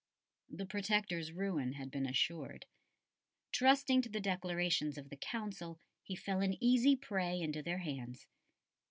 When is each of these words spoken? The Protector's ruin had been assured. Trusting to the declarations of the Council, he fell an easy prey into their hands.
The 0.49 0.65
Protector's 0.65 1.31
ruin 1.31 1.73
had 1.73 1.91
been 1.91 2.07
assured. 2.07 2.65
Trusting 3.51 4.01
to 4.01 4.09
the 4.09 4.19
declarations 4.19 4.97
of 4.97 5.09
the 5.11 5.15
Council, 5.15 5.79
he 6.01 6.15
fell 6.15 6.39
an 6.41 6.57
easy 6.59 6.95
prey 6.95 7.39
into 7.39 7.61
their 7.61 7.77
hands. 7.77 8.25